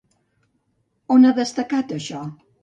On 1.17 1.27
ha 1.29 1.33
destacat 1.41 1.95
això? 1.99 2.25